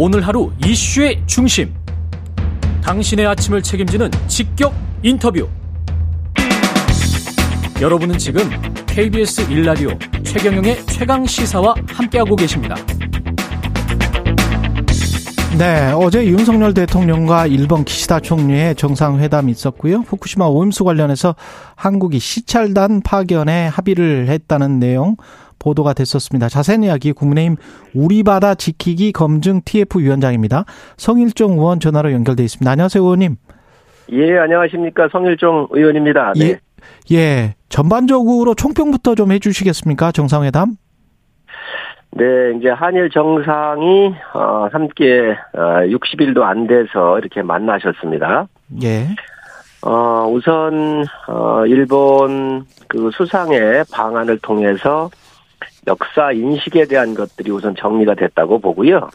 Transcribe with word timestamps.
오늘 0.00 0.24
하루 0.24 0.52
이슈의 0.64 1.20
중심. 1.26 1.74
당신의 2.84 3.26
아침을 3.26 3.60
책임지는 3.60 4.08
직격 4.28 4.72
인터뷰. 5.02 5.48
여러분은 7.80 8.16
지금 8.16 8.48
KBS 8.86 9.48
1라디오 9.48 10.24
최경영의 10.24 10.86
최강 10.86 11.26
시사와 11.26 11.74
함께하고 11.88 12.36
계십니다. 12.36 12.76
네, 15.58 15.90
어제 15.96 16.24
윤석열 16.24 16.72
대통령과 16.74 17.48
일본 17.48 17.84
기시다 17.84 18.20
총리의 18.20 18.76
정상회담이 18.76 19.50
있었고요. 19.50 20.04
후쿠시마 20.06 20.44
오염수 20.46 20.84
관련해서 20.84 21.34
한국이 21.74 22.20
시찰단 22.20 23.00
파견에 23.02 23.66
합의를 23.66 24.28
했다는 24.28 24.78
내용 24.78 25.16
보도가 25.68 25.92
됐었습니다. 25.92 26.48
자세한 26.48 26.82
이야기 26.82 27.12
국민의힘 27.12 27.56
우리 27.94 28.22
바다 28.22 28.54
지키기 28.54 29.12
검증 29.12 29.60
TF 29.64 29.98
위원장입니다. 29.98 30.64
성일종 30.96 31.52
의원 31.52 31.80
전화로 31.80 32.12
연결돼 32.12 32.42
있습니다. 32.42 32.70
안녕하세요, 32.70 33.02
의원님. 33.02 33.36
예, 34.12 34.38
안녕하십니까. 34.38 35.08
성일종 35.12 35.68
의원입니다. 35.70 36.32
네. 36.38 36.58
예, 37.12 37.16
예. 37.16 37.54
전반적으로 37.68 38.54
총평부터 38.54 39.14
좀 39.14 39.32
해주시겠습니까? 39.32 40.12
정상회담? 40.12 40.76
네, 42.12 42.24
이제 42.58 42.70
한일 42.70 43.10
정상이 43.10 44.14
어 44.32 44.68
함께 44.72 45.36
어 45.52 45.60
60일도 45.84 46.40
안 46.42 46.66
돼서 46.66 47.18
이렇게 47.18 47.42
만나셨습니다. 47.42 48.48
예. 48.82 49.08
어 49.82 50.26
우선 50.32 51.04
어 51.28 51.66
일본 51.66 52.64
그 52.88 53.10
수상의 53.12 53.84
방안을 53.92 54.38
통해서 54.38 55.10
역사 55.86 56.32
인식에 56.32 56.86
대한 56.86 57.14
것들이 57.14 57.50
우선 57.50 57.74
정리가 57.74 58.14
됐다고 58.14 58.58
보고요. 58.58 59.08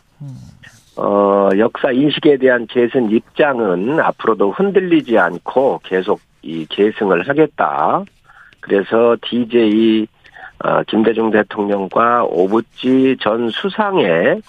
어 0.96 1.50
역사 1.58 1.92
인식에 1.92 2.38
대한 2.38 2.68
계승 2.68 3.10
입장은 3.10 4.00
앞으로도 4.00 4.52
흔들리지 4.52 5.18
않고 5.18 5.82
계속 5.84 6.20
이 6.42 6.66
계승을 6.70 7.28
하겠다. 7.28 8.04
그래서 8.60 9.18
DJ 9.22 10.08
어, 10.64 10.82
김대중 10.84 11.30
대통령과 11.32 12.24
오부지 12.24 13.18
전 13.20 13.50
수상의 13.50 14.42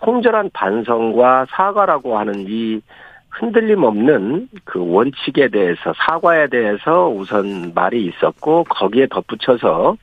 통절한 0.00 0.50
반성과 0.52 1.46
사과라고 1.50 2.18
하는 2.18 2.46
이 2.48 2.80
흔들림 3.28 3.82
없는 3.82 4.48
그 4.64 4.78
원칙에 4.84 5.48
대해서 5.48 5.92
사과에 5.96 6.48
대해서 6.48 7.08
우선 7.08 7.72
말이 7.74 8.06
있었고 8.06 8.64
거기에 8.64 9.06
덧붙여서 9.06 9.96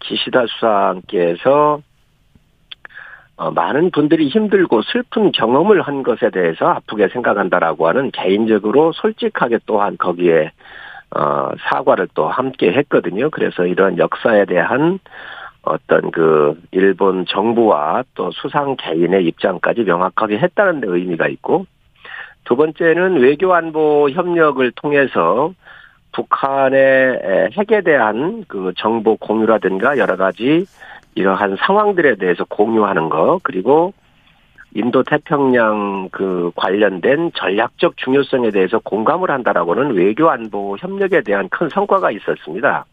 기시다 0.00 0.46
수상께서 0.46 1.80
어, 3.36 3.50
많은 3.50 3.90
분들이 3.90 4.28
힘들고 4.28 4.82
슬픈 4.82 5.32
경험을 5.32 5.80
한 5.80 6.02
것에 6.02 6.28
대해서 6.28 6.66
아프게 6.66 7.08
생각한다라고 7.08 7.88
하는 7.88 8.10
개인적으로 8.10 8.92
솔직하게 8.92 9.60
또한 9.64 9.96
거기에 9.96 10.50
어, 11.16 11.48
사과를 11.70 12.08
또 12.14 12.28
함께 12.28 12.72
했거든요. 12.72 13.30
그래서 13.30 13.64
이런 13.64 13.96
역사에 13.96 14.44
대한 14.44 14.98
어떤 15.62 16.10
그 16.10 16.60
일본 16.70 17.24
정부와 17.26 18.04
또 18.14 18.30
수상 18.32 18.76
개인의 18.76 19.24
입장까지 19.26 19.84
명확하게 19.84 20.38
했다는 20.38 20.80
데 20.80 20.88
의미가 20.88 21.28
있고 21.28 21.66
두 22.44 22.56
번째는 22.56 23.20
외교 23.20 23.54
안보 23.54 24.10
협력을 24.10 24.70
통해서 24.72 25.52
북한의 26.12 27.50
핵에 27.56 27.82
대한 27.82 28.44
그 28.48 28.72
정보 28.76 29.16
공유라든가 29.16 29.98
여러 29.98 30.16
가지 30.16 30.66
이러한 31.14 31.56
상황들에 31.66 32.16
대해서 32.16 32.44
공유하는 32.44 33.08
거 33.08 33.40
그리고 33.42 33.92
인도 34.74 35.02
태평양 35.02 36.08
그 36.12 36.52
관련된 36.54 37.32
전략적 37.34 37.96
중요성에 37.96 38.50
대해서 38.50 38.78
공감을 38.78 39.30
한다라고는 39.30 39.94
외교 39.94 40.30
안보 40.30 40.76
협력에 40.78 41.22
대한 41.22 41.48
큰 41.48 41.68
성과가 41.68 42.12
있었습니다. 42.12 42.84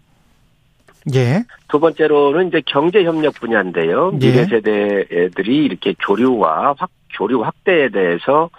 예. 1.14 1.44
두 1.70 1.80
번째로는 1.80 2.48
이제 2.48 2.62
경제 2.66 3.04
협력 3.04 3.36
분야인데요. 3.36 4.12
예. 4.14 4.18
미래 4.18 4.46
세대들이 4.46 5.66
이렇게 5.66 5.94
교류와 6.00 6.76
확 6.78 6.90
교류 7.16 7.44
확대에 7.44 7.90
대해서 7.90 8.50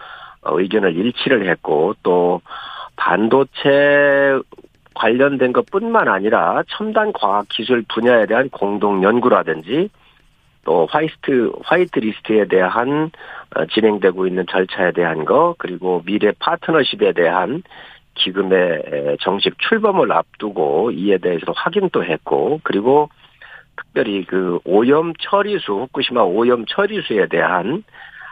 어, 0.43 0.59
의견을 0.59 0.97
일치를 0.97 1.49
했고 1.51 1.95
또 2.03 2.41
반도체 2.99 4.39
관련된 4.95 5.53
것뿐만 5.53 6.09
아니라 6.09 6.63
첨단 6.69 7.13
과학 7.13 7.47
기술 7.49 7.85
분야에 7.89 8.27
대한 8.27 8.51
공동 8.51 9.03
연구라든지 9.03 9.89
또 10.65 10.87
화이트 10.91 11.53
화이트 11.63 12.01
리스트에 12.01 12.47
대한 12.47 13.11
어, 13.57 13.65
진행되고 13.67 14.27
있는 14.27 14.45
절차에 14.51 14.93
대한 14.93 15.25
거 15.25 15.55
그리고 15.59 16.03
미래 16.05 16.33
파트너십에 16.39 17.13
대한 17.13 17.63
기금의 18.15 19.17
정식 19.21 19.57
출범을 19.61 20.11
앞두고 20.11 20.91
이에 20.91 21.19
대해서 21.19 21.53
확인도 21.55 22.05
했고 22.05 22.61
그리고 22.65 23.09
특별히 23.77 24.25
그 24.25 24.59
오염 24.65 25.13
처리수 25.21 25.73
후쿠시마 25.73 26.23
오염 26.23 26.67
처리수에 26.67 27.29
대한 27.29 27.85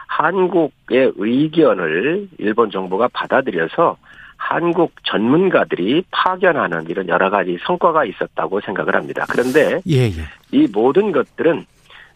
한국의 0.07 1.13
의견을 1.15 2.27
일본 2.37 2.69
정부가 2.69 3.07
받아들여서 3.13 3.97
한국 4.37 4.93
전문가들이 5.03 6.03
파견하는 6.11 6.89
이런 6.89 7.07
여러 7.09 7.29
가지 7.29 7.57
성과가 7.65 8.05
있었다고 8.05 8.61
생각을 8.61 8.95
합니다. 8.95 9.25
그런데 9.29 9.81
예, 9.87 10.03
예. 10.05 10.11
이 10.51 10.67
모든 10.71 11.11
것들은 11.11 11.65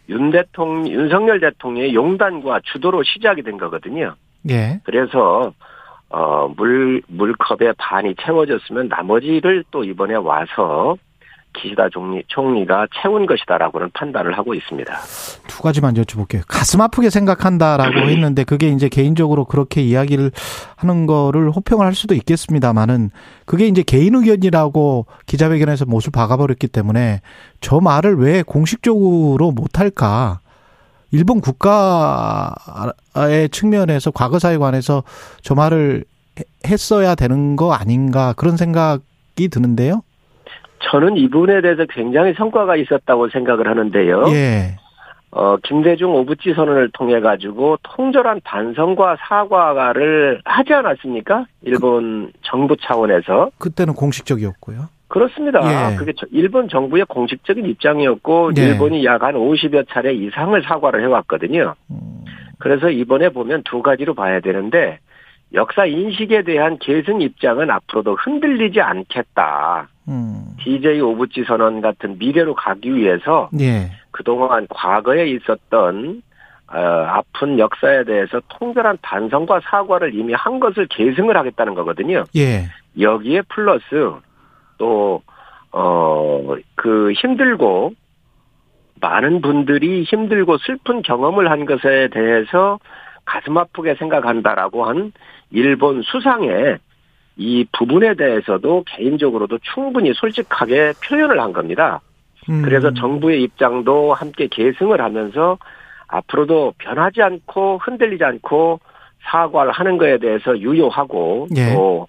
윤 0.09 0.31
대통령, 0.31 0.87
윤석열 0.87 1.39
대통령의 1.39 1.93
용단과 1.93 2.61
주도로 2.63 3.03
시작이 3.03 3.41
된 3.41 3.57
거거든요. 3.57 4.15
예. 4.49 4.79
그래서 4.83 5.53
어, 6.09 6.53
물, 6.57 7.01
물컵에 7.07 7.73
반이 7.77 8.15
채워졌으면 8.21 8.89
나머지를 8.89 9.63
또 9.71 9.83
이번에 9.83 10.15
와서 10.15 10.97
기시다 11.53 11.89
총리, 11.89 12.23
총리가 12.27 12.87
채운 13.01 13.25
것이다라고는 13.25 13.91
판단을 13.93 14.37
하고 14.37 14.53
있습니다. 14.53 14.93
두 15.47 15.61
가지만 15.61 15.93
여쭤볼게요. 15.95 16.41
가슴 16.47 16.81
아프게 16.81 17.09
생각한다라고 17.09 17.99
했는데 18.09 18.43
그게 18.43 18.69
이제 18.69 18.89
개인적으로 18.89 19.45
그렇게 19.45 19.81
이야기를 19.81 20.31
하는 20.75 21.05
거를 21.05 21.51
호평을 21.51 21.85
할 21.85 21.93
수도 21.93 22.15
있겠습니다만은 22.15 23.11
그게 23.45 23.67
이제 23.67 23.83
개인 23.83 24.15
의견이라고 24.15 25.05
기자회견에서 25.25 25.85
못을 25.85 26.11
박아버렸기 26.11 26.67
때문에 26.67 27.21
저 27.59 27.79
말을 27.79 28.17
왜 28.17 28.43
공식적으로 28.43 29.51
못할까? 29.51 30.39
일본 31.11 31.41
국가의 31.41 32.93
측면에서 33.51 34.11
과거사에 34.11 34.57
관해서 34.57 35.03
저 35.41 35.55
말을 35.55 36.05
했어야 36.65 37.15
되는 37.15 37.55
거 37.57 37.73
아닌가 37.73 38.33
그런 38.37 38.55
생각이 38.57 39.49
드는데요. 39.49 40.03
저는 40.89 41.17
이분에 41.17 41.61
대해서 41.61 41.85
굉장히 41.89 42.33
성과가 42.33 42.75
있었다고 42.75 43.29
생각을 43.29 43.67
하는데요. 43.67 44.23
예. 44.29 44.75
어, 45.33 45.55
김대중 45.63 46.13
오부지 46.13 46.53
선언을 46.55 46.89
통해 46.93 47.19
가지고 47.21 47.77
통절한 47.83 48.41
반성과 48.43 49.17
사과를 49.27 50.41
하지 50.43 50.73
않았습니까? 50.73 51.45
일본 51.61 52.33
정부 52.41 52.75
차원에서. 52.77 53.51
그때는 53.57 53.93
공식적이었고요. 53.93 54.89
그렇습니다. 55.07 55.59
예. 55.91 55.95
그게 55.97 56.13
저- 56.17 56.25
일본 56.31 56.67
정부의 56.69 57.05
공식적인 57.05 57.65
입장이었고 57.65 58.51
예. 58.57 58.61
일본이 58.61 59.05
약 59.05 59.23
한 59.23 59.35
50여 59.35 59.85
차례 59.89 60.13
이상을 60.13 60.61
사과를 60.63 61.01
해왔거든요. 61.03 61.75
음, 61.91 62.25
그래서 62.59 62.89
이번에 62.89 63.29
보면 63.29 63.63
두 63.63 63.81
가지로 63.81 64.13
봐야 64.13 64.39
되는데 64.39 64.99
역사 65.53 65.85
인식에 65.85 66.43
대한 66.43 66.77
계승 66.79 67.21
입장은 67.21 67.69
앞으로도 67.69 68.15
흔들리지 68.15 68.81
않겠다. 68.81 69.87
음. 70.07 70.55
DJ 70.59 71.01
오부지 71.01 71.43
선언 71.45 71.81
같은 71.81 72.17
미래로 72.17 72.55
가기 72.55 72.95
위해서 72.95 73.49
예. 73.59 73.91
그동안 74.11 74.67
과거에 74.69 75.27
있었던 75.27 76.21
어, 76.73 76.77
아픈 76.77 77.59
역사에 77.59 78.05
대해서 78.05 78.41
통절한 78.47 78.99
반성과 79.01 79.61
사과를 79.63 80.15
이미 80.15 80.33
한 80.33 80.59
것을 80.59 80.87
계승을 80.87 81.35
하겠다는 81.35 81.73
거거든요. 81.75 82.23
예. 82.37 82.69
여기에 82.99 83.43
플러스 83.49 83.85
또 84.77 85.21
어, 85.71 86.55
그 86.75 87.11
힘들고 87.13 87.93
많은 89.01 89.41
분들이 89.41 90.03
힘들고 90.03 90.57
슬픈 90.59 91.01
경험을 91.01 91.49
한 91.49 91.65
것에 91.65 92.09
대해서 92.11 92.79
가슴 93.31 93.57
아프게 93.57 93.95
생각한다라고 93.95 94.85
한 94.85 95.13
일본 95.51 96.01
수상의 96.01 96.79
이 97.37 97.65
부분에 97.71 98.15
대해서도 98.15 98.83
개인적으로도 98.87 99.59
충분히 99.73 100.13
솔직하게 100.13 100.93
표현을 101.07 101.39
한 101.39 101.53
겁니다. 101.53 102.01
음. 102.49 102.61
그래서 102.61 102.93
정부의 102.93 103.41
입장도 103.43 104.13
함께 104.13 104.47
계승을 104.51 104.99
하면서 104.99 105.57
앞으로도 106.09 106.73
변하지 106.77 107.21
않고 107.21 107.79
흔들리지 107.81 108.21
않고 108.21 108.81
사과를 109.23 109.71
하는 109.71 109.97
거에 109.97 110.17
대해서 110.17 110.59
유효하고 110.59 111.47
예. 111.55 111.73
또 111.73 112.07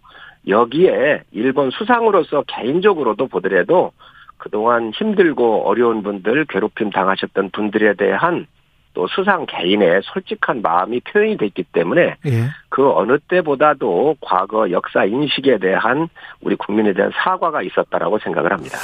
여기에 0.48 1.22
일본 1.30 1.70
수상으로서 1.70 2.42
개인적으로도 2.48 3.28
보더라도 3.28 3.92
그동안 4.38 4.90
힘들고 4.90 5.69
어려운 5.69 6.02
분들 6.02 6.46
괴롭힘 6.46 6.90
당하셨던 6.90 7.50
분들에 7.52 7.94
대한 7.94 8.48
또 8.94 9.06
수상 9.08 9.46
개인의 9.46 10.02
솔직한 10.04 10.62
마음이 10.62 11.00
표현이 11.00 11.36
됐기 11.38 11.64
때문에 11.72 12.16
예. 12.26 12.44
그 12.68 12.90
어느 12.92 13.18
때보다도 13.28 14.16
과거 14.20 14.70
역사 14.70 15.04
인식에 15.04 15.58
대한 15.58 16.08
우리 16.40 16.56
국민에 16.56 16.92
대한 16.92 17.10
사과가 17.14 17.62
있었다라고 17.62 18.18
생각을 18.18 18.52
합니다. 18.52 18.78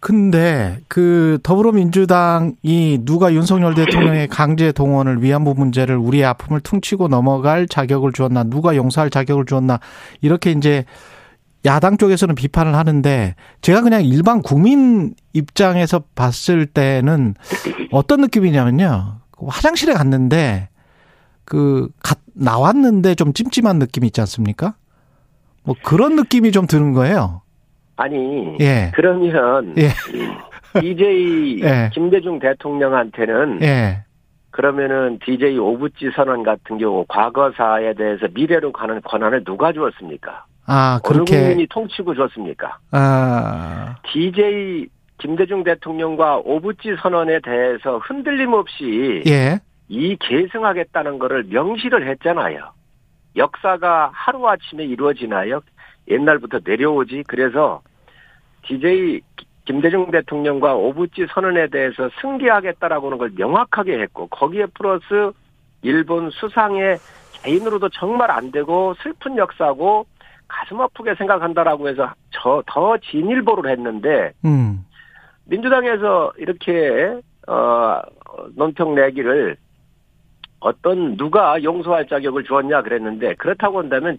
근데 0.00 0.78
그 0.88 1.38
더불어민주당이 1.42 3.00
누가 3.04 3.34
윤석열 3.34 3.74
대통령의 3.74 4.28
강제 4.32 4.72
동원을 4.72 5.22
위안부 5.22 5.54
문제를 5.54 5.96
우리의 5.96 6.24
아픔을 6.24 6.60
퉁치고 6.60 7.08
넘어갈 7.08 7.66
자격을 7.66 8.12
주었나 8.12 8.44
누가 8.44 8.74
용서할 8.76 9.10
자격을 9.10 9.44
주었나 9.44 9.78
이렇게 10.22 10.52
이제 10.52 10.86
야당 11.66 11.98
쪽에서는 11.98 12.34
비판을 12.34 12.74
하는데 12.74 13.34
제가 13.60 13.82
그냥 13.82 14.02
일반 14.02 14.40
국민 14.40 15.14
입장에서 15.34 16.02
봤을 16.14 16.64
때는 16.64 17.34
어떤 17.92 18.22
느낌이냐면요. 18.22 19.18
화장실에 19.46 19.92
갔는데 19.94 20.68
그 21.44 21.88
나왔는데 22.34 23.14
좀 23.14 23.32
찜찜한 23.32 23.78
느낌 23.78 24.04
있지 24.04 24.20
않습니까? 24.20 24.74
뭐 25.64 25.74
그런 25.82 26.16
느낌이 26.16 26.52
좀 26.52 26.66
드는 26.66 26.92
거예요. 26.92 27.42
아니 27.96 28.56
예. 28.60 28.92
그러면 28.94 29.74
예. 29.76 29.90
DJ 30.80 31.60
예. 31.64 31.90
김대중 31.92 32.38
대통령한테는 32.38 33.62
예. 33.62 34.04
그러면은 34.50 35.18
DJ 35.24 35.58
오부지 35.58 36.10
선언 36.14 36.42
같은 36.42 36.78
경우 36.78 37.04
과거사에 37.08 37.94
대해서 37.94 38.26
미래로 38.32 38.72
가는 38.72 39.00
권한을 39.02 39.44
누가 39.44 39.72
주었습니까? 39.72 40.44
아, 40.66 41.00
어느 41.04 41.14
그렇게 41.14 41.38
국민이 41.40 41.66
통치고 41.68 42.14
줬습니까? 42.14 42.78
아, 42.90 43.96
DJ 44.12 44.86
김대중 45.20 45.62
대통령과 45.64 46.38
오부지 46.38 46.96
선언에 47.02 47.40
대해서 47.40 47.98
흔들림 47.98 48.52
없이 48.52 49.22
예. 49.26 49.60
이 49.88 50.16
계승하겠다는 50.18 51.18
거를 51.18 51.44
명시를 51.44 52.08
했잖아요. 52.08 52.72
역사가 53.36 54.10
하루아침에 54.12 54.84
이루어지나요? 54.84 55.60
옛날부터 56.08 56.60
내려오지. 56.64 57.24
그래서 57.28 57.82
DJ 58.66 59.20
김대중 59.64 60.10
대통령과 60.10 60.74
오부지 60.74 61.26
선언에 61.32 61.68
대해서 61.68 62.10
승계하겠다라고 62.20 63.06
하는 63.06 63.18
걸 63.18 63.30
명확하게 63.36 64.00
했고 64.00 64.26
거기에 64.28 64.66
플러스 64.74 65.32
일본 65.82 66.30
수상의 66.30 66.98
개인으로도 67.42 67.90
정말 67.90 68.30
안 68.30 68.50
되고 68.50 68.94
슬픈 69.02 69.36
역사고 69.36 70.06
가슴 70.48 70.80
아프게 70.80 71.14
생각한다라고 71.14 71.88
해서 71.88 72.12
저 72.30 72.62
더 72.66 72.96
진일보를 72.98 73.70
했는데 73.70 74.32
음. 74.44 74.84
민주당에서 75.50 76.32
이렇게 76.38 77.20
어 77.48 78.00
논평 78.54 78.94
내기를 78.94 79.56
어떤 80.60 81.16
누가 81.16 81.62
용서할 81.62 82.06
자격을 82.06 82.44
주었냐 82.44 82.82
그랬는데 82.82 83.34
그렇다고 83.34 83.80
한다면 83.80 84.18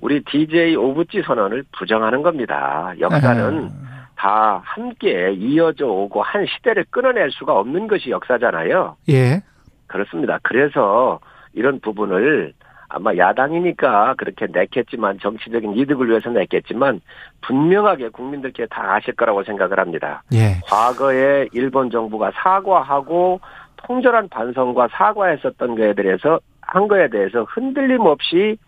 우리 0.00 0.22
DJ 0.24 0.76
오부지 0.76 1.22
선언을 1.22 1.64
부정하는 1.72 2.22
겁니다. 2.22 2.92
역사는 2.98 3.70
다 4.16 4.60
함께 4.64 5.32
이어져 5.32 5.86
오고 5.86 6.22
한 6.22 6.44
시대를 6.46 6.84
끊어낼 6.90 7.30
수가 7.30 7.58
없는 7.58 7.86
것이 7.86 8.10
역사잖아요. 8.10 8.96
예. 9.08 9.42
그렇습니다. 9.86 10.38
그래서 10.42 11.20
이런 11.54 11.80
부분을 11.80 12.52
아마 12.90 13.16
야당이니까 13.16 14.14
그렇게 14.18 14.46
냈겠지만 14.50 15.18
정치적인 15.20 15.76
이득을 15.76 16.08
위해서 16.08 16.28
냈겠지만 16.30 17.00
분명하게 17.42 18.08
국민들께 18.08 18.66
다 18.66 18.94
아실 18.94 19.14
거라고 19.14 19.44
생각을 19.44 19.78
합니다. 19.78 20.22
예. 20.32 20.60
과거에 20.64 21.46
일본 21.52 21.90
정부가 21.90 22.32
사과하고 22.34 23.40
통절한 23.76 24.28
반성과 24.28 24.88
사과했었던 24.88 25.76
거에 25.76 25.94
대해서 25.94 26.40
한 26.60 26.88
거에 26.88 27.08
대해서 27.08 27.44
흔들림 27.44 28.00
없이 28.00 28.58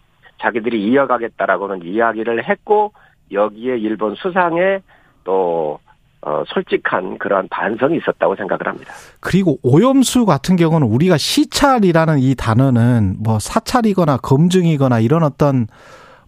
자기들이 0.41 0.85
이어가겠다라고는 0.85 1.83
이야기를 1.85 2.49
했고 2.49 2.93
여기에 3.33 3.79
일본 3.79 4.15
수상에 4.15 4.79
또 5.25 5.81
어, 6.25 6.45
솔직한 6.47 7.19
그러한 7.19 7.49
반성이 7.49 7.99
있었다고 7.99 8.37
생각을 8.37 8.67
합니다. 8.67 8.93
그리고 9.21 9.59
오염수 9.63 10.25
같은 10.25 10.55
경우는 10.57 10.87
우리가 10.87 11.19
시찰이라는 11.19 12.21
이 12.21 12.35
단어는 12.37 13.17
뭐 13.19 13.39
사찰이거나 13.41 14.19
검증이거나 14.19 15.01
이런 15.01 15.25
어떤 15.25 15.67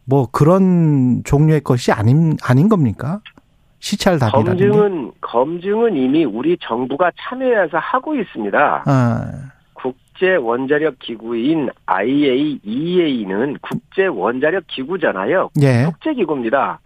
뭐 0.05 0.27
그런 0.31 1.23
종류의 1.25 1.61
것이 1.61 1.93
아닌 1.93 2.37
아닌 2.43 2.69
겁니까? 2.69 3.21
시찰 3.79 4.19
게. 4.19 4.71
검증은 4.73 5.13
검증은 5.21 5.97
이미 5.97 6.25
우리 6.25 6.57
정부가 6.61 7.13
참여해서 7.21 7.79
하고 7.79 8.17
있습니다. 8.17 8.83
아, 8.87 9.33
국제 9.75 10.37
원자력 10.37 10.99
기구인 10.99 11.69
IAEA는 11.87 13.59
국제 13.61 14.07
원자력 14.07 14.65
기구잖아요. 14.69 15.51
예. 15.61 15.85
국제 15.85 16.15
기구입니다. 16.15 16.81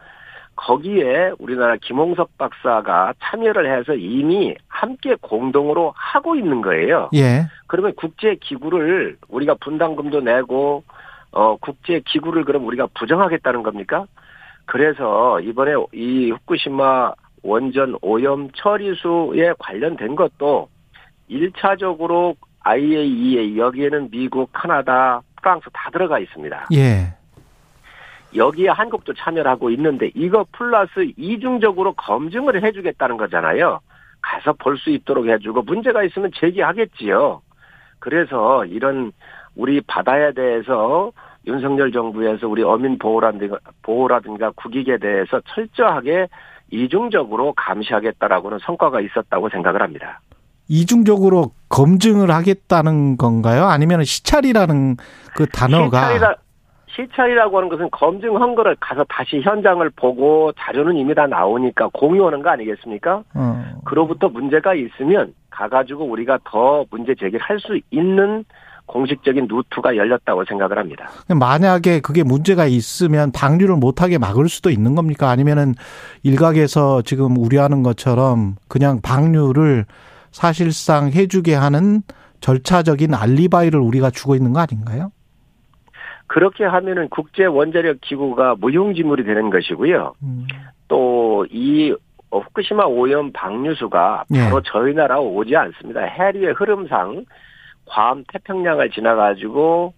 거기에 0.59 1.33
우리나라 1.39 1.77
김홍석 1.77 2.37
박사가 2.37 3.15
참여를 3.23 3.79
해서 3.79 3.95
이미 3.95 4.57
함께 4.67 5.15
공동으로 5.21 5.93
하고 5.95 6.35
있는 6.35 6.61
거예요. 6.63 7.11
예. 7.15 7.47
그러면 7.69 7.93
국제 7.97 8.35
기구를 8.35 9.17
우리가 9.29 9.55
분담금도 9.61 10.21
내고 10.21 10.83
어 11.31 11.57
국제 11.57 12.01
기구를 12.05 12.45
그럼 12.45 12.67
우리가 12.67 12.89
부정하겠다는 12.99 13.63
겁니까? 13.63 14.07
그래서 14.67 15.41
이번에 15.41 15.75
이 15.93 16.31
후쿠시마 16.33 17.13
원전 17.45 17.97
오염 18.03 18.51
처리수에 18.51 19.55
관련된 19.61 20.17
것도 20.17 20.69
1차적으로 21.31 22.35
IAEA 22.61 23.57
여기에는 23.57 24.11
미국, 24.11 24.51
카나다, 24.53 25.23
프랑스 25.41 25.67
다 25.73 25.89
들어가 25.91 26.19
있습니다. 26.19 26.67
예. 26.75 27.15
여기에 28.35 28.69
한국도 28.69 29.15
참여를 29.15 29.51
하고 29.51 29.71
있는데 29.71 30.11
이거 30.15 30.45
플러스 30.53 31.11
이중적으로 31.17 31.93
검증을 31.95 32.63
해주겠다는 32.63 33.17
거잖아요. 33.17 33.81
가서 34.21 34.53
볼 34.55 34.77
수 34.77 34.91
있도록 34.91 35.27
해주고 35.29 35.63
문제가 35.63 36.03
있으면 36.03 36.31
제기하겠지요. 36.35 37.41
그래서 37.99 38.65
이런 38.67 39.13
우리 39.57 39.81
바다에 39.81 40.33
대해서 40.33 41.13
윤석열 41.47 41.91
정부에서 41.93 42.47
우리 42.47 42.63
어민 42.63 42.99
보호라든가, 42.99 43.59
보호라든가 43.83 44.51
국익에 44.57 44.99
대해서 44.99 45.41
철저하게 45.49 46.29
이중적으로 46.71 47.55
감시하겠다라고는 47.57 48.59
성과가 48.61 49.01
있었다고 49.01 49.49
생각을 49.49 49.81
합니다. 49.83 50.21
이중적으로 50.69 51.53
검증을 51.71 52.31
하겠다는 52.31 53.17
건가요? 53.17 53.65
아니면 53.65 54.05
시찰이라는 54.05 54.97
그 55.35 55.47
단어가 55.47 56.03
시찰이라, 56.03 56.35
시찰이라고 56.95 57.57
하는 57.57 57.69
것은 57.69 57.91
검증한 57.91 58.55
거를 58.55 58.77
가서 58.81 59.05
다시 59.09 59.41
현장을 59.41 59.89
보고 59.97 60.53
자료는 60.59 60.97
이미 60.97 61.15
다 61.15 61.27
나오니까 61.27 61.89
공유하는 61.93 62.43
거 62.43 62.51
아니겠습니까? 62.51 63.23
어. 63.35 63.65
그로부터 63.85 64.29
문제가 64.29 64.75
있으면 64.75 65.35
가가지고 65.51 66.05
우리가 66.05 66.39
더 66.45 66.85
문제 66.91 67.15
제기를 67.15 67.41
할 67.41 67.59
수 67.59 67.79
있는 67.91 68.45
공식적인 68.87 69.49
루트가 69.49 69.97
열렸다고 69.97 70.45
생각을 70.47 70.79
합니다. 70.79 71.09
만약에 71.29 72.01
그게 72.01 72.23
문제가 72.23 72.65
있으면 72.65 73.33
방류를 73.33 73.77
못하게 73.77 74.17
막을 74.17 74.49
수도 74.49 74.71
있는 74.71 74.95
겁니까? 74.95 75.29
아니면은 75.29 75.75
일각에서 76.23 77.03
지금 77.03 77.37
우려하는 77.37 77.83
것처럼 77.83 78.57
그냥 78.67 79.01
방류를 79.03 79.85
사실상 80.31 81.11
해주게 81.11 81.55
하는 81.55 82.03
절차적인 82.41 83.13
알리바이를 83.15 83.79
우리가 83.79 84.11
주고 84.11 84.35
있는 84.35 84.53
거 84.55 84.61
아닌가요? 84.61 85.11
그렇게 86.39 86.65
하면은 86.65 87.09
국제 87.09 87.45
원자력 87.47 88.01
기구가 88.01 88.55
무용지물이 88.61 89.25
되는 89.25 89.51
것이고요. 89.51 90.13
음. 90.23 90.47
또이 90.87 91.93
후쿠시마 92.31 92.85
오염 92.85 93.33
방류수가 93.33 94.25
예. 94.35 94.45
바로 94.45 94.61
저희 94.63 94.95
나라 94.95 95.19
오지 95.19 95.57
않습니다. 95.57 96.03
해류의 96.03 96.53
흐름상 96.55 97.25
괌 97.87 98.25
태평양을 98.33 98.91
지나가지고 98.91 99.93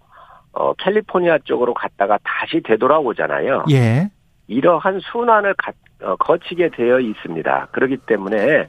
어 0.53 0.73
캘리포니아 0.79 1.37
쪽으로 1.43 1.75
갔다가 1.75 2.17
다시 2.23 2.59
되돌아오잖아요. 2.61 3.65
예. 3.69 4.09
이러한 4.47 4.99
순환을 5.11 5.53
가- 5.59 5.73
어, 6.01 6.15
거치게 6.15 6.69
되어 6.69 6.99
있습니다. 6.99 7.67
그렇기 7.71 7.97
때문에 8.07 8.67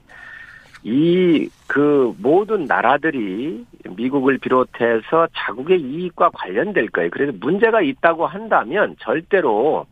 이 0.84 1.48
그 1.72 2.12
모든 2.18 2.66
나라들이 2.66 3.64
미국을 3.96 4.36
비롯해서 4.36 5.26
자국의 5.34 5.80
이익과 5.80 6.28
관련될 6.34 6.90
거예요. 6.90 7.08
그래서 7.10 7.32
문제가 7.40 7.80
있다고 7.80 8.26
한다면 8.26 8.94
절대로 9.00 9.86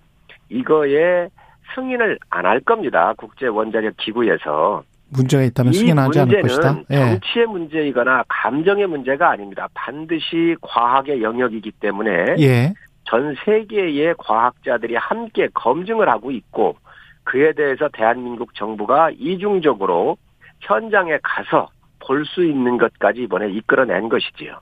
이거에 0.51 1.31
승인을 1.75 2.19
안 2.29 2.45
할 2.45 2.61
겁니다. 2.61 3.15
국제 3.17 3.47
원자력 3.47 3.97
기구에서. 3.97 4.83
문제가 5.09 5.43
있다면 5.45 5.73
이 5.73 5.77
승인하지 5.77 6.21
않을 6.21 6.43
것이다. 6.43 6.73
문제는 6.73 6.85
예. 6.91 7.11
정치의 7.13 7.47
문제이거나 7.47 8.25
감정의 8.29 8.87
문제가 8.87 9.31
아닙니다. 9.31 9.69
반드시 9.73 10.55
과학의 10.61 11.23
영역이기 11.23 11.73
때문에 11.81 12.37
예. 12.41 12.75
전 13.05 13.35
세계의 13.45 14.17
과학자들이 14.19 14.97
함께 14.97 15.49
검증을 15.55 16.11
하고 16.11 16.31
있고 16.31 16.77
그에 17.25 17.53
대해서 17.55 17.89
대한민국 17.91 18.55
정부가 18.55 19.11
이중적으로 19.19 20.19
현장에 20.61 21.19
가서 21.23 21.69
볼 22.01 22.25
수 22.25 22.45
있는 22.45 22.77
것까지 22.77 23.23
이번에 23.23 23.51
이끌어낸 23.53 24.09
것이지요. 24.09 24.59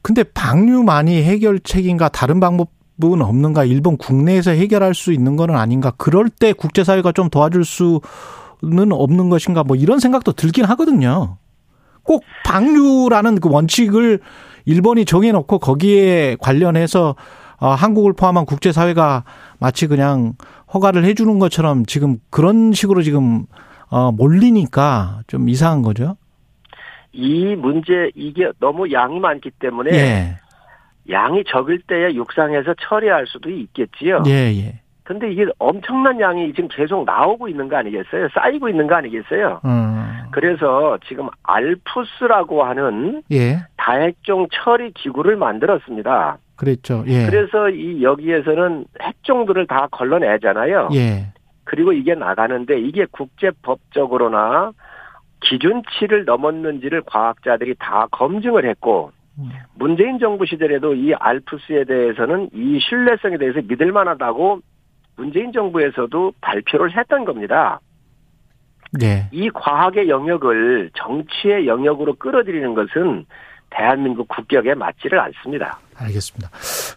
근데 0.00 0.24
방류만이 0.24 1.22
해결책인가 1.22 2.08
다른 2.08 2.40
방법은 2.40 3.20
없는가? 3.22 3.64
일본 3.64 3.96
국내에서 3.96 4.52
해결할 4.52 4.94
수 4.94 5.12
있는 5.12 5.36
거는 5.36 5.56
아닌가? 5.56 5.92
그럴 5.96 6.28
때 6.28 6.52
국제사회가 6.52 7.12
좀 7.12 7.28
도와줄 7.28 7.64
수는 7.64 8.92
없는 8.92 9.28
것인가? 9.28 9.64
뭐 9.64 9.76
이런 9.76 9.98
생각도 9.98 10.32
들긴 10.32 10.64
하거든요. 10.64 11.36
꼭 12.04 12.24
방류라는 12.44 13.38
그 13.40 13.48
원칙을 13.50 14.20
일본이 14.64 15.04
정해놓고 15.04 15.58
거기에 15.58 16.36
관련해서 16.40 17.14
어, 17.58 17.68
한국을 17.68 18.12
포함한 18.12 18.44
국제사회가 18.44 19.24
마치 19.60 19.86
그냥 19.86 20.32
허가를 20.74 21.04
해주는 21.04 21.38
것처럼 21.38 21.86
지금 21.86 22.16
그런 22.30 22.72
식으로 22.72 23.02
지금 23.02 23.46
어, 23.92 24.10
몰리니까 24.10 25.20
좀 25.26 25.50
이상한 25.50 25.82
거죠. 25.82 26.16
이 27.12 27.54
문제 27.54 28.10
이게 28.14 28.50
너무 28.58 28.90
양이 28.90 29.20
많기 29.20 29.50
때문에 29.50 29.90
예. 29.92 30.36
양이 31.10 31.44
적을 31.46 31.82
때에 31.82 32.14
육상에서 32.14 32.74
처리할 32.80 33.26
수도 33.26 33.50
있겠지요. 33.50 34.22
예, 34.26 34.50
예. 34.54 34.80
근데 35.04 35.30
이게 35.30 35.44
엄청난 35.58 36.20
양이 36.20 36.54
지금 36.54 36.68
계속 36.68 37.04
나오고 37.04 37.48
있는 37.48 37.68
거 37.68 37.76
아니겠어요? 37.76 38.28
쌓이고 38.32 38.70
있는 38.70 38.86
거 38.86 38.94
아니겠어요? 38.94 39.60
음. 39.64 40.08
그래서 40.30 40.96
지금 41.06 41.28
알푸스라고 41.42 42.62
하는 42.62 43.22
예. 43.30 43.58
다핵종 43.76 44.46
처리 44.52 44.92
기구를 44.92 45.36
만들었습니다. 45.36 46.38
그랬죠. 46.56 47.04
예. 47.08 47.26
그래서 47.26 47.68
이 47.68 48.02
여기에서는 48.02 48.86
핵종들을 49.02 49.66
다 49.66 49.88
걸러내잖아요. 49.90 50.88
예. 50.94 51.26
그리고 51.64 51.92
이게 51.92 52.14
나가는데 52.14 52.80
이게 52.80 53.06
국제법적으로나 53.10 54.72
기준치를 55.40 56.24
넘었는지를 56.24 57.02
과학자들이 57.02 57.74
다 57.78 58.06
검증을 58.10 58.68
했고 58.68 59.12
음. 59.38 59.50
문재인 59.74 60.18
정부 60.18 60.46
시절에도 60.46 60.94
이 60.94 61.14
알프스에 61.14 61.84
대해서는 61.84 62.50
이 62.52 62.78
신뢰성에 62.80 63.38
대해서 63.38 63.60
믿을 63.62 63.92
만하다고 63.92 64.60
문재인 65.16 65.52
정부에서도 65.52 66.32
발표를 66.40 66.96
했던 66.96 67.24
겁니다. 67.24 67.80
예. 69.02 69.28
이 69.32 69.48
과학의 69.50 70.08
영역을 70.08 70.90
정치의 70.94 71.66
영역으로 71.66 72.14
끌어들이는 72.14 72.74
것은 72.74 73.24
대한민국 73.70 74.28
국격에 74.28 74.74
맞지를 74.74 75.18
않습니다. 75.18 75.78
알겠습니다. 75.96 76.50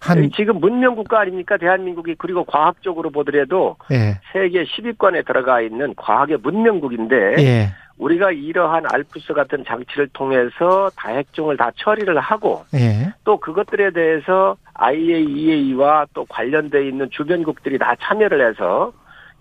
한 0.05 0.29
지금 0.35 0.59
문명 0.59 0.95
국가 0.95 1.21
아닙니까? 1.21 1.57
대한민국이 1.57 2.15
그리고 2.17 2.43
과학적으로 2.43 3.09
보더라도 3.09 3.77
예. 3.91 4.19
세계 4.31 4.63
10위권에 4.63 5.25
들어가 5.25 5.62
있는 5.62 5.93
과학의 5.95 6.38
문명국인데 6.43 7.15
예. 7.39 7.67
우리가 7.97 8.31
이러한 8.31 8.83
알프스 8.91 9.33
같은 9.33 9.63
장치를 9.65 10.09
통해서 10.09 10.89
다핵종을 10.97 11.57
다 11.57 11.71
처리를 11.75 12.19
하고 12.19 12.65
예. 12.75 13.13
또 13.24 13.38
그것들에 13.38 13.91
대해서 13.91 14.57
IAEA와 14.74 16.07
또 16.13 16.25
관련돼 16.25 16.88
있는 16.88 17.09
주변국들이 17.09 17.79
다 17.79 17.95
참여를 18.01 18.47
해서 18.47 18.91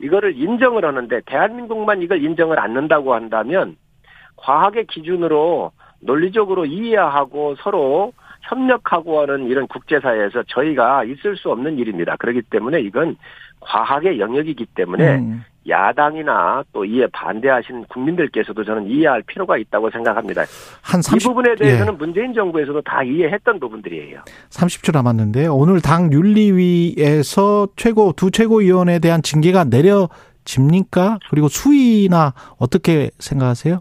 이거를 0.00 0.36
인정을 0.36 0.84
하는데 0.84 1.20
대한민국만 1.26 2.02
이걸 2.02 2.22
인정을 2.22 2.58
않는다고 2.58 3.14
한다면 3.14 3.76
과학의 4.36 4.86
기준으로 4.86 5.72
논리적으로 6.00 6.64
이해하고 6.64 7.56
서로 7.56 8.12
협력하고 8.48 9.20
하는 9.20 9.46
이런 9.46 9.66
국제사회에서 9.66 10.44
저희가 10.48 11.04
있을 11.04 11.36
수 11.36 11.50
없는 11.50 11.78
일입니다. 11.78 12.16
그렇기 12.16 12.42
때문에 12.42 12.80
이건 12.80 13.16
과학의 13.60 14.20
영역이기 14.20 14.66
때문에 14.74 15.16
음. 15.16 15.44
야당이나 15.66 16.62
또 16.72 16.84
이에 16.84 17.06
반대하시는 17.12 17.84
국민들께서도 17.84 18.64
저는 18.64 18.86
이해할 18.86 19.22
필요가 19.22 19.56
있다고 19.56 19.90
생각합니다. 19.90 20.42
한이 20.82 21.02
30, 21.02 21.28
부분에 21.28 21.54
대해서는 21.54 21.94
예. 21.94 21.96
문재인 21.96 22.34
정부에서도 22.34 22.82
다 22.82 23.02
이해했던 23.02 23.60
부분들이에요. 23.60 24.20
30초 24.50 24.92
남았는데 24.92 25.46
오늘 25.46 25.80
당 25.80 26.12
윤리위에서 26.12 27.68
최고 27.76 28.12
두 28.12 28.30
최고위원에 28.30 28.98
대한 28.98 29.22
징계가 29.22 29.64
내려집니까? 29.64 31.18
그리고 31.30 31.48
수위나 31.48 32.34
어떻게 32.58 33.10
생각하세요? 33.18 33.80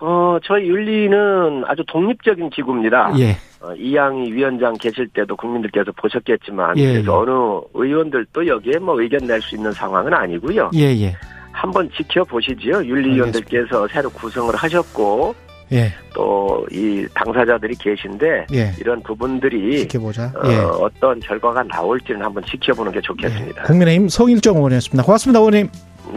어, 0.00 0.38
저희 0.44 0.68
윤리는 0.68 1.64
아주 1.66 1.82
독립적인 1.88 2.50
기구입니다. 2.50 3.12
예. 3.18 3.30
어, 3.60 3.72
이양희 3.74 4.32
위원장 4.32 4.74
계실 4.74 5.08
때도 5.08 5.34
국민들께서 5.36 5.90
보셨겠지만 5.92 6.78
예, 6.78 6.92
그래서 6.92 7.18
어느 7.18 7.30
의원들도 7.74 8.46
여기에 8.46 8.78
뭐 8.78 9.00
의견 9.00 9.26
낼 9.26 9.40
수 9.42 9.56
있는 9.56 9.72
상황은 9.72 10.14
아니고요. 10.14 10.70
예, 10.74 10.84
예. 11.00 11.16
한번 11.52 11.90
지켜보시지요. 11.96 12.84
윤리위원들께서 12.84 13.88
새로 13.88 14.08
구성을 14.10 14.54
하셨고 14.54 15.34
예. 15.72 15.92
또 16.14 16.48
이 16.70 17.06
당사자들이 17.14 17.74
계신데 17.76 18.46
예. 18.52 18.72
이런 18.80 19.02
부분들이 19.02 19.78
지켜보자. 19.80 20.32
어, 20.36 20.40
예. 20.48 20.56
어떤 20.56 21.18
결과가 21.20 21.62
나올지는 21.62 22.22
한번 22.22 22.44
지켜보는 22.44 22.92
게 22.92 23.00
좋겠습니다. 23.00 23.62
국민의힘 23.62 24.08
성일정 24.08 24.56
의원이었습니다. 24.56 25.02
고맙습니다, 25.02 25.38
의원님. 25.38 25.68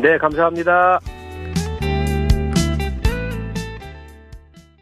네, 0.01 0.17
감사합니다. 0.17 0.99